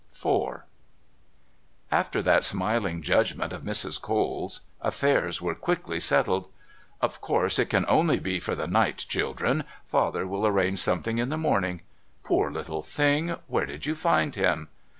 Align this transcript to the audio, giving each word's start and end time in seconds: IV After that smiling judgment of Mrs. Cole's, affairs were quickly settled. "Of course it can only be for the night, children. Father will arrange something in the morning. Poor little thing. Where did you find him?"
IV 0.19 0.61
After 1.91 2.23
that 2.23 2.43
smiling 2.43 3.03
judgment 3.03 3.53
of 3.53 3.61
Mrs. 3.61 4.01
Cole's, 4.01 4.61
affairs 4.81 5.43
were 5.43 5.53
quickly 5.53 5.99
settled. 5.99 6.47
"Of 7.01 7.21
course 7.21 7.59
it 7.59 7.69
can 7.69 7.85
only 7.87 8.19
be 8.19 8.39
for 8.39 8.55
the 8.55 8.65
night, 8.65 9.05
children. 9.07 9.63
Father 9.85 10.25
will 10.25 10.47
arrange 10.47 10.79
something 10.79 11.19
in 11.19 11.29
the 11.29 11.37
morning. 11.37 11.81
Poor 12.23 12.49
little 12.49 12.81
thing. 12.81 13.35
Where 13.45 13.67
did 13.67 13.85
you 13.85 13.93
find 13.93 14.33
him?" 14.33 14.69